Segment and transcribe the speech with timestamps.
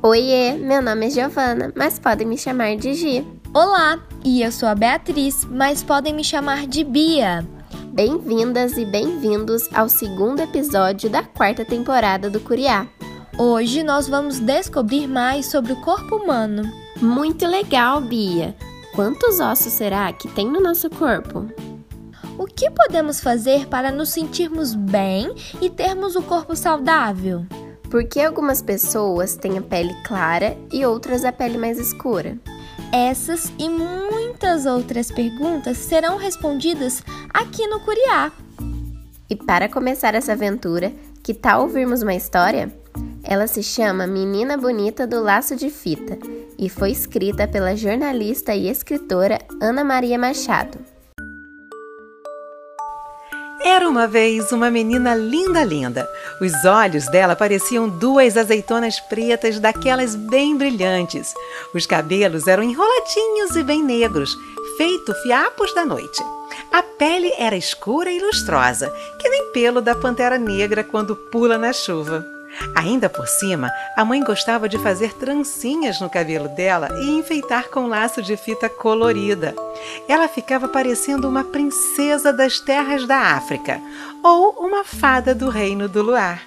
[0.00, 3.26] Oiê, meu nome é Giovana, mas podem me chamar de Gi.
[3.52, 7.44] Olá, e eu sou a Beatriz, mas podem me chamar de Bia.
[7.92, 12.86] Bem-vindas e bem-vindos ao segundo episódio da quarta temporada do Curiá.
[13.36, 16.62] Hoje nós vamos descobrir mais sobre o corpo humano.
[17.02, 18.54] Muito legal, Bia!
[18.94, 21.44] Quantos ossos será que tem no nosso corpo?
[22.38, 27.44] O que podemos fazer para nos sentirmos bem e termos o corpo saudável?
[27.90, 32.36] Por que algumas pessoas têm a pele clara e outras a pele mais escura?
[32.92, 37.02] Essas e muitas outras perguntas serão respondidas
[37.32, 38.30] aqui no Curiá.
[39.30, 42.70] E para começar essa aventura, que tal ouvirmos uma história?
[43.22, 46.18] Ela se chama Menina Bonita do Laço de Fita
[46.58, 50.78] e foi escrita pela jornalista e escritora Ana Maria Machado.
[53.60, 56.08] Era uma vez uma menina linda, linda.
[56.40, 61.34] Os olhos dela pareciam duas azeitonas pretas, daquelas bem brilhantes.
[61.74, 64.36] Os cabelos eram enroladinhos e bem negros,
[64.76, 66.22] feito fiapos da noite.
[66.72, 71.72] A pele era escura e lustrosa, que nem pelo da pantera negra quando pula na
[71.72, 72.37] chuva.
[72.74, 77.86] Ainda por cima, a mãe gostava de fazer trancinhas no cabelo dela e enfeitar com
[77.86, 79.54] laço de fita colorida.
[80.08, 83.80] Ela ficava parecendo uma princesa das terras da África
[84.22, 86.42] ou uma fada do reino do luar.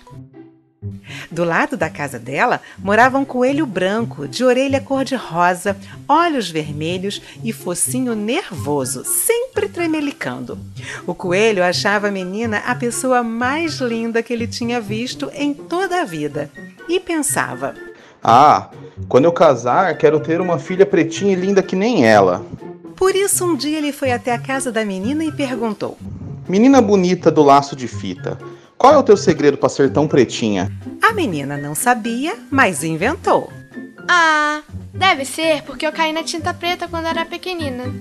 [1.31, 7.53] Do lado da casa dela morava um coelho branco, de orelha cor-de-rosa, olhos vermelhos e
[7.53, 10.59] focinho nervoso, sempre tremelicando.
[11.07, 16.01] O coelho achava a menina a pessoa mais linda que ele tinha visto em toda
[16.01, 16.51] a vida
[16.89, 17.75] e pensava:
[18.21, 18.69] Ah,
[19.07, 22.45] quando eu casar, quero ter uma filha pretinha e linda que nem ela.
[22.97, 25.97] Por isso, um dia ele foi até a casa da menina e perguntou:
[26.45, 28.37] Menina bonita do laço de fita,
[28.81, 30.71] qual é o teu segredo para ser tão pretinha?
[31.03, 33.53] A menina não sabia, mas inventou.
[34.09, 34.61] Ah,
[34.91, 37.93] deve ser porque eu caí na tinta preta quando era pequenina.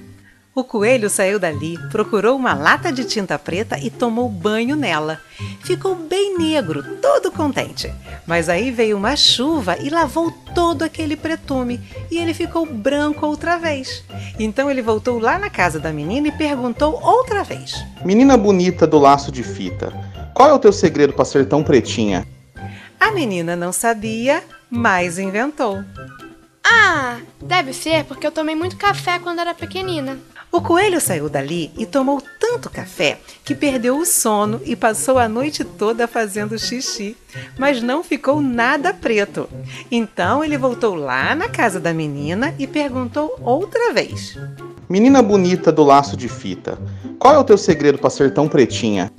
[0.55, 5.21] O coelho saiu dali, procurou uma lata de tinta preta e tomou banho nela.
[5.63, 7.93] Ficou bem negro, todo contente.
[8.27, 11.79] Mas aí veio uma chuva e lavou todo aquele pretume
[12.11, 14.03] e ele ficou branco outra vez.
[14.39, 18.99] Então ele voltou lá na casa da menina e perguntou outra vez: Menina bonita do
[18.99, 19.93] laço de fita,
[20.35, 22.27] qual é o teu segredo para ser tão pretinha?
[22.99, 25.83] A menina não sabia, mas inventou.
[26.65, 30.19] Ah, deve ser porque eu tomei muito café quando era pequenina.
[30.53, 35.29] O coelho saiu dali e tomou tanto café que perdeu o sono e passou a
[35.29, 37.17] noite toda fazendo xixi,
[37.57, 39.49] mas não ficou nada preto.
[39.91, 44.37] Então ele voltou lá na casa da menina e perguntou outra vez:
[44.89, 46.77] Menina bonita do laço de fita,
[47.17, 49.13] qual é o teu segredo para ser tão pretinha?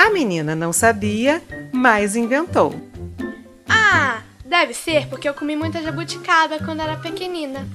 [0.00, 2.74] A menina não sabia, mas inventou.
[3.68, 7.68] Ah, deve ser porque eu comi muita jabuticaba quando era pequenina.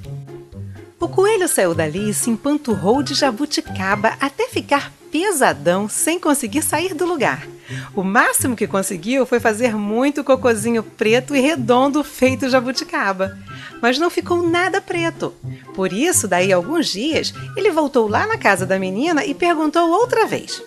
[1.00, 6.96] O coelho saiu dali e se empanturrou de jabuticaba até ficar pesadão sem conseguir sair
[6.96, 7.48] do lugar.
[7.94, 13.38] O máximo que conseguiu foi fazer muito cocozinho preto e redondo feito jabuticaba.
[13.80, 15.32] Mas não ficou nada preto.
[15.76, 19.92] Por isso, daí a alguns dias, ele voltou lá na casa da menina e perguntou
[19.92, 20.64] outra vez: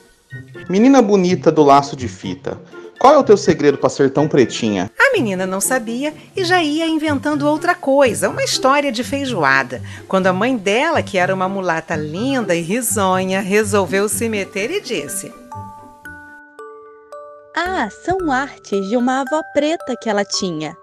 [0.68, 2.60] Menina bonita do laço de fita,
[2.98, 4.90] qual é o teu segredo para ser tão pretinha?
[4.98, 9.80] A menina não sabia e já ia inventando outra coisa, uma história de feijoada.
[10.06, 14.82] Quando a mãe dela, que era uma mulata linda e risonha, resolveu se meter e
[14.82, 15.32] disse:
[17.56, 20.76] Ah, são artes de uma avó preta que ela tinha.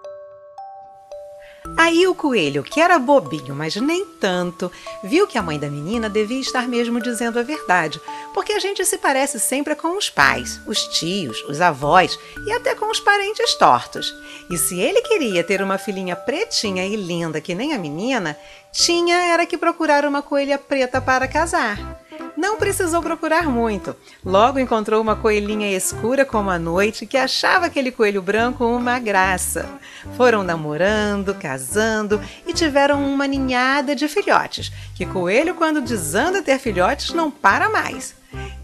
[1.77, 4.71] Aí o coelho, que era bobinho, mas nem tanto,
[5.03, 7.99] viu que a mãe da menina devia estar mesmo dizendo a verdade,
[8.35, 12.75] porque a gente se parece sempre com os pais, os tios, os avós e até
[12.75, 14.13] com os parentes tortos.
[14.51, 18.37] E se ele queria ter uma filhinha pretinha e linda que nem a menina,
[18.73, 22.04] tinha era que procurar uma coelha preta para casar.
[22.37, 23.95] Não precisou procurar muito.
[24.23, 29.67] Logo encontrou uma coelhinha escura como a noite que achava aquele coelho branco uma graça.
[30.15, 37.13] Foram namorando, casando e tiveram uma ninhada de filhotes, que coelho, quando desanda ter filhotes,
[37.13, 38.15] não para mais.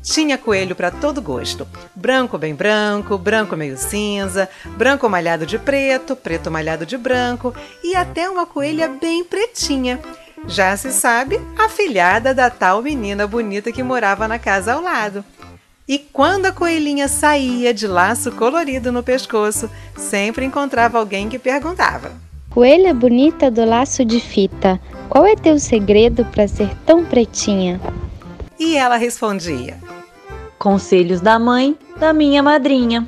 [0.01, 6.15] Tinha coelho para todo gosto: branco bem branco, branco meio cinza, branco malhado de preto,
[6.15, 9.99] preto malhado de branco e até uma coelha bem pretinha.
[10.47, 15.23] Já se sabe, a filhada da tal menina bonita que morava na casa ao lado.
[15.87, 22.11] E quando a coelhinha saía de laço colorido no pescoço, sempre encontrava alguém que perguntava:
[22.49, 24.79] Coelha bonita do laço de fita,
[25.09, 27.79] qual é teu segredo para ser tão pretinha?
[28.59, 29.77] E ela respondia:
[30.57, 33.07] Conselhos da mãe da minha madrinha.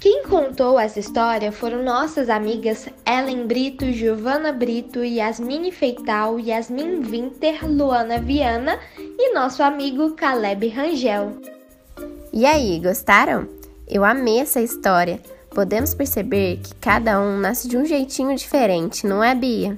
[0.00, 7.70] Quem contou essa história foram nossas amigas Ellen Brito, Giovana Brito, Yasmine Feital, Yasmin Winter,
[7.70, 11.36] Luana Viana e nosso amigo Caleb Rangel.
[12.32, 13.46] E aí, gostaram?
[13.86, 15.20] Eu amei essa história.
[15.50, 19.76] Podemos perceber que cada um nasce de um jeitinho diferente, não é, Bia?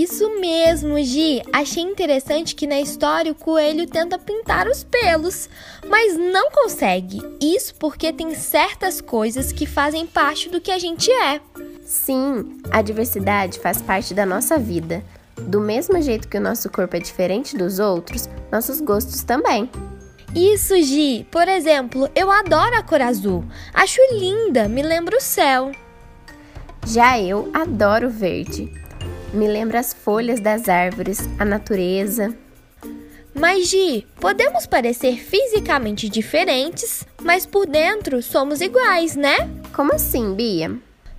[0.00, 1.42] Isso mesmo, Gi.
[1.52, 5.46] Achei interessante que na história o coelho tenta pintar os pelos,
[5.86, 7.20] mas não consegue.
[7.38, 11.38] Isso porque tem certas coisas que fazem parte do que a gente é.
[11.84, 15.04] Sim, a diversidade faz parte da nossa vida.
[15.36, 19.68] Do mesmo jeito que o nosso corpo é diferente dos outros, nossos gostos também.
[20.34, 21.26] Isso, Gi.
[21.30, 23.44] Por exemplo, eu adoro a cor azul.
[23.74, 25.72] Acho linda, me lembra o céu.
[26.86, 28.80] Já eu adoro o verde
[29.32, 32.34] me lembra as folhas das árvores, a natureza.
[33.34, 39.36] Mas, Gi, podemos parecer fisicamente diferentes, mas por dentro somos iguais, né?
[39.72, 40.76] Como assim, Bia?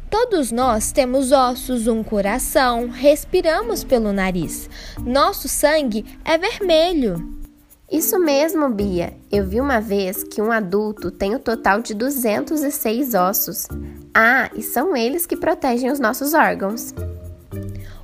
[0.10, 4.70] Todos nós temos ossos, um coração, respiramos pelo nariz.
[5.06, 7.42] Nosso sangue é vermelho.
[7.90, 9.14] Isso mesmo, Bia.
[9.32, 13.68] Eu vi uma vez que um adulto tem o total de 206 ossos.
[14.14, 16.94] Ah, e são eles que protegem os nossos órgãos.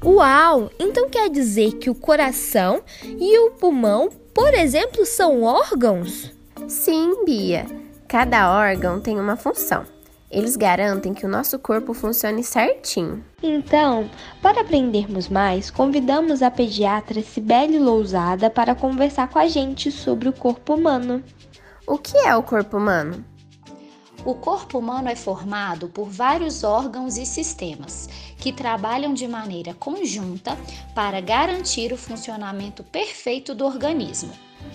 [0.07, 0.71] Uau!
[0.79, 6.31] Então quer dizer que o coração e o pulmão, por exemplo, são órgãos?
[6.65, 7.65] Sim, Bia.
[8.07, 9.85] Cada órgão tem uma função.
[10.31, 13.21] Eles garantem que o nosso corpo funcione certinho.
[13.43, 14.09] Então,
[14.41, 20.33] para aprendermos mais, convidamos a pediatra Cibele Lousada para conversar com a gente sobre o
[20.33, 21.21] corpo humano.
[21.85, 23.25] O que é o corpo humano?
[24.27, 30.57] O corpo humano é formado por vários órgãos e sistemas que trabalham de maneira conjunta
[30.93, 34.29] para garantir o funcionamento perfeito do organismo.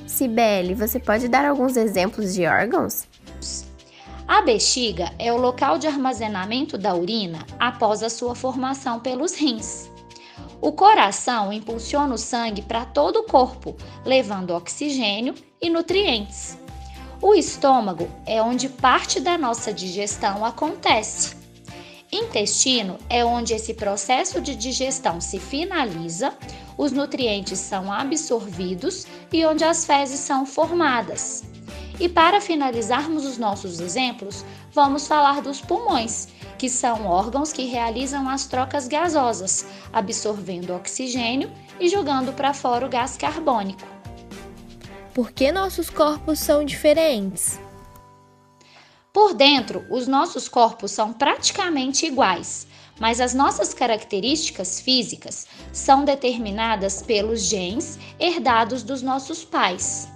[0.07, 3.07] Cibele, você pode dar alguns exemplos de órgãos?
[4.27, 9.91] A bexiga é o local de armazenamento da urina após a sua formação pelos rins.
[10.63, 16.62] O coração impulsiona o sangue para todo o corpo, levando oxigênio e nutrientes.
[17.23, 21.37] O estômago é onde parte da nossa digestão acontece.
[22.11, 26.35] Intestino é onde esse processo de digestão se finaliza,
[26.77, 31.45] os nutrientes são absorvidos e onde as fezes são formadas.
[32.01, 36.27] E para finalizarmos os nossos exemplos, vamos falar dos pulmões,
[36.59, 42.89] que são órgãos que realizam as trocas gasosas, absorvendo oxigênio e jogando para fora o
[42.89, 43.92] gás carbônico.
[45.15, 47.61] Por que nossos corpos são diferentes?
[49.13, 52.67] Por dentro, os nossos corpos são praticamente iguais,
[52.99, 60.09] mas as nossas características físicas são determinadas pelos genes herdados dos nossos pais.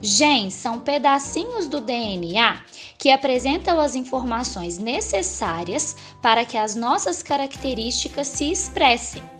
[0.00, 2.62] Genes são pedacinhos do DNA
[2.98, 9.35] que apresentam as informações necessárias para que as nossas características se expressem.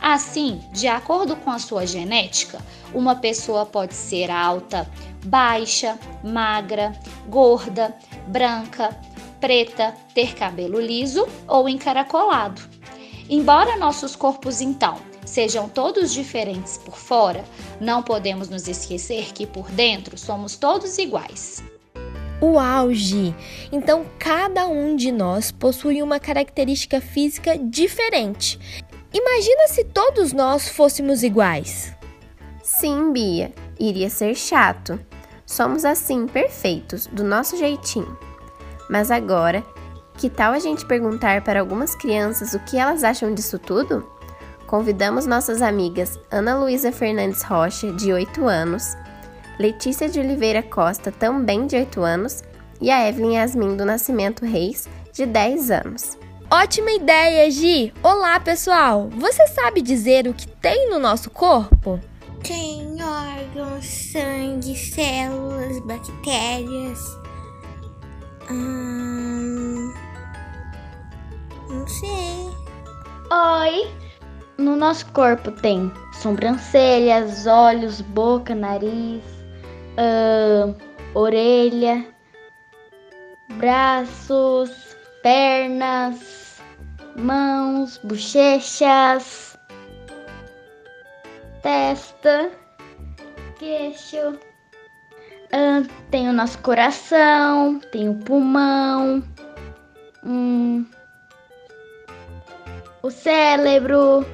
[0.00, 2.58] Assim, de acordo com a sua genética,
[2.94, 4.90] uma pessoa pode ser alta,
[5.26, 7.94] baixa, magra, gorda,
[8.26, 8.98] branca,
[9.40, 12.62] preta, ter cabelo liso ou encaracolado.
[13.28, 17.44] Embora nossos corpos então sejam todos diferentes por fora,
[17.80, 21.62] não podemos nos esquecer que por dentro somos todos iguais.
[22.40, 23.34] O auge!
[23.70, 28.58] Então cada um de nós possui uma característica física diferente.
[29.12, 31.92] Imagina se todos nós fôssemos iguais.
[32.62, 35.00] Sim, Bia, iria ser chato.
[35.44, 38.16] Somos assim, perfeitos, do nosso jeitinho.
[38.88, 39.64] Mas agora,
[40.16, 44.08] que tal a gente perguntar para algumas crianças o que elas acham disso tudo?
[44.66, 48.96] Convidamos nossas amigas Ana Luísa Fernandes Rocha, de 8 anos,
[49.58, 52.44] Letícia de Oliveira Costa, também de 8 anos,
[52.80, 56.16] e a Evelyn Yasmin do Nascimento Reis, de 10 anos.
[56.52, 57.94] Ótima ideia, Gi!
[58.02, 59.08] Olá, pessoal!
[59.10, 62.00] Você sabe dizer o que tem no nosso corpo?
[62.42, 66.98] Tem órgãos, sangue, células, bactérias.
[68.50, 69.94] Hum,
[71.68, 72.50] não sei.
[73.30, 73.88] Oi!
[74.58, 79.22] No nosso corpo tem sobrancelhas, olhos, boca, nariz,
[79.94, 80.74] uh,
[81.14, 82.04] orelha,
[83.56, 84.89] braços,
[85.22, 86.60] pernas,
[87.16, 89.58] mãos, bochechas,
[91.62, 92.50] testa,
[93.58, 94.38] queixo.
[96.10, 99.22] Tem o nosso coração, tem o pulmão,
[100.24, 100.86] hum,
[103.02, 104.24] o cérebro,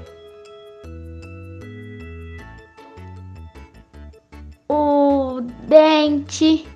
[4.69, 6.69] o dente,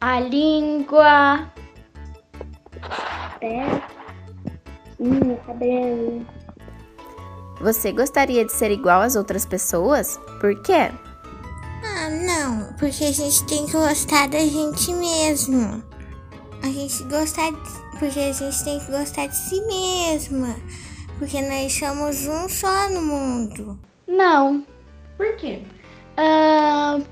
[0.00, 1.48] a língua,
[3.40, 3.64] pé,
[5.00, 6.26] hum, cabelo.
[7.60, 10.18] Você gostaria de ser igual às outras pessoas?
[10.40, 10.90] Por quê?
[11.82, 15.82] Ah, não, porque a gente tem que gostar da gente mesmo.
[16.62, 20.54] A gente gostar de, porque a gente tem que gostar de si mesma.
[21.18, 23.78] Porque nós somos um só no mundo.
[24.06, 24.64] Não.
[25.16, 25.62] Por quê?
[26.16, 27.04] Uh,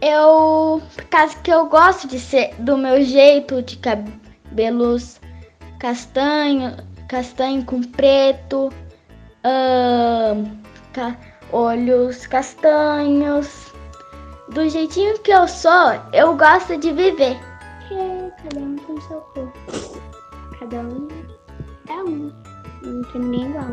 [0.00, 0.82] eu.
[0.96, 5.19] Por causa que eu gosto de ser do meu jeito de cabelos
[5.80, 6.76] castanho,
[7.08, 8.68] castanho com preto,
[9.44, 10.56] uh,
[10.92, 11.16] ca
[11.52, 13.72] olhos castanhos.
[14.50, 17.36] Do jeitinho que eu sou, eu gosto de viver.
[17.88, 20.00] Porque cada um tem seu corpo.
[20.58, 21.08] Cada um
[21.88, 22.32] é um.
[22.82, 23.66] Não tem ninguém igual.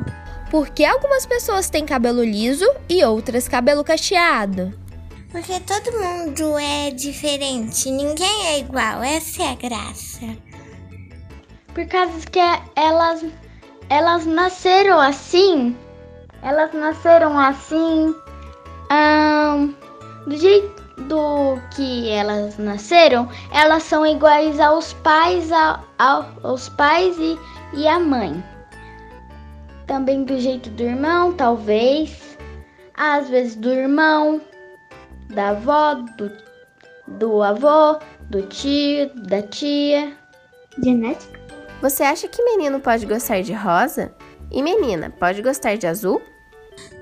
[0.49, 4.73] Por que algumas pessoas têm cabelo liso e outras cabelo cacheado?
[5.31, 10.37] Porque todo mundo é diferente, ninguém é igual, essa é a graça.
[11.77, 12.39] Por causa que
[12.75, 13.23] elas
[13.87, 15.77] elas nasceram assim,
[16.41, 18.15] elas nasceram assim,
[20.25, 27.37] do jeito do que elas nasceram, elas são iguais aos pais, a, aos pais e,
[27.75, 28.43] e a mãe
[29.85, 32.39] também do jeito do irmão, talvez,
[32.95, 34.41] às vezes do irmão,
[35.29, 36.31] da avó, do,
[37.19, 37.99] do avô,
[38.31, 40.17] do tio, da tia.
[40.83, 41.36] Genética?
[41.81, 44.11] Você acha que menino pode gostar de rosa?
[44.51, 46.21] E menina, pode gostar de azul?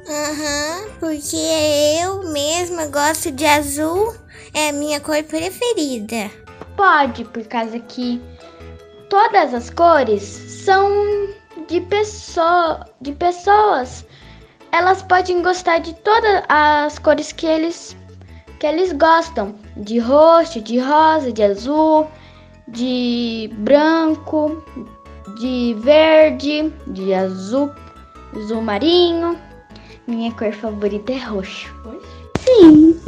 [0.07, 1.37] Aham, uhum, porque
[2.03, 4.13] eu mesma gosto de azul,
[4.53, 6.29] é a minha cor preferida.
[6.75, 8.21] Pode, por causa que
[9.09, 10.89] todas as cores são
[11.69, 14.05] de, pessoa, de pessoas.
[14.73, 17.95] Elas podem gostar de todas as cores que eles,
[18.59, 22.07] que eles gostam: de roxo, de rosa, de azul,
[22.67, 24.63] de branco,
[25.37, 27.71] de verde, de azul,
[28.35, 29.37] azul marinho.
[30.07, 31.73] Minha cor favorita é roxo.
[32.39, 32.99] Sim,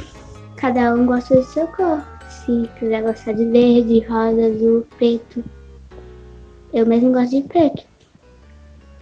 [0.55, 2.01] cada um gosta do seu cor.
[2.29, 5.43] Se quiser gostar de verde, rosa, azul, preto.
[6.73, 7.83] Eu mesmo gosto de preto.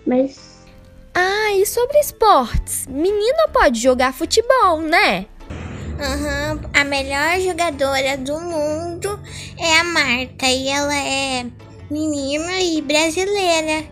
[0.05, 0.65] Mas.
[1.13, 2.85] Ah, e sobre esportes?
[2.87, 5.25] Menina pode jogar futebol, né?
[5.97, 9.17] Uhum, a melhor jogadora do mundo
[9.57, 11.45] é a Marta e ela é
[11.89, 13.85] menina e brasileira.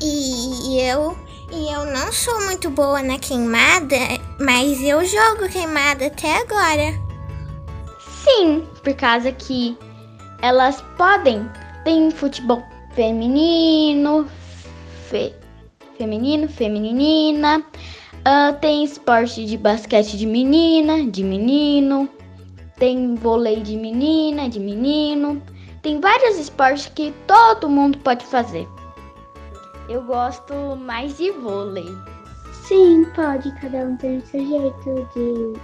[0.00, 1.16] E, e eu
[1.50, 3.96] e eu não sou muito boa na queimada,
[4.38, 6.94] mas eu jogo queimada até agora.
[8.22, 9.76] Sim, por causa que
[10.40, 11.50] elas podem.
[11.84, 12.62] Tem futebol
[12.94, 14.28] feminino,
[15.10, 15.34] fe,
[15.96, 17.64] feminino, feminina.
[18.20, 22.08] Uh, tem esporte de basquete de menina, de menino.
[22.78, 25.42] Tem vôlei de menina, de menino.
[25.82, 28.66] Tem vários esportes que todo mundo pode fazer.
[29.88, 31.86] Eu gosto mais de vôlei.
[32.66, 33.50] Sim, pode.
[33.60, 35.54] Cada um tem o seu jeito de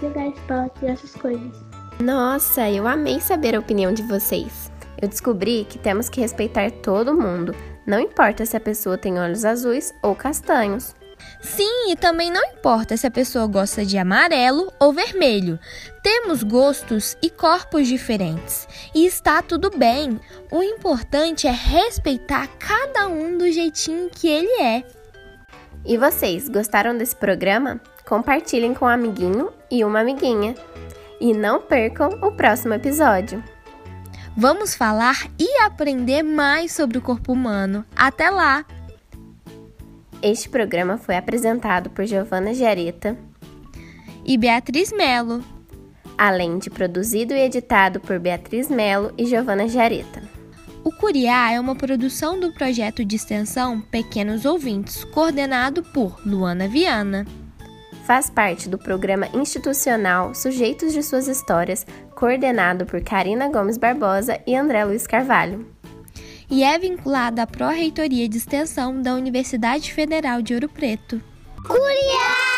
[0.00, 1.64] jogar esporte e essas coisas.
[2.00, 4.72] Nossa, eu amei saber a opinião de vocês.
[5.00, 7.54] Eu descobri que temos que respeitar todo mundo,
[7.86, 10.96] não importa se a pessoa tem olhos azuis ou castanhos.
[11.44, 15.58] Sim, e também não importa se a pessoa gosta de amarelo ou vermelho.
[16.02, 20.18] Temos gostos e corpos diferentes e está tudo bem.
[20.50, 24.84] O importante é respeitar cada um do jeitinho que ele é.
[25.84, 27.78] E vocês, gostaram desse programa?
[28.06, 30.54] Compartilhem com um amiguinho e uma amiguinha.
[31.20, 33.44] E não percam o próximo episódio.
[34.34, 37.84] Vamos falar e aprender mais sobre o corpo humano.
[37.94, 38.64] Até lá!
[40.24, 43.14] Este programa foi apresentado por Giovana Jareta
[44.24, 45.44] e Beatriz Melo,
[46.16, 50.22] além de produzido e editado por Beatriz Melo e Giovana Jareta.
[50.82, 57.26] O Curiá é uma produção do projeto de extensão Pequenos Ouvintes, coordenado por Luana Viana.
[58.06, 64.56] Faz parte do programa institucional Sujeitos de Suas Histórias, coordenado por Karina Gomes Barbosa e
[64.56, 65.73] André Luiz Carvalho.
[66.50, 71.20] E é vinculada à Pró-Reitoria de Extensão da Universidade Federal de Ouro Preto.
[71.66, 72.53] Curiá!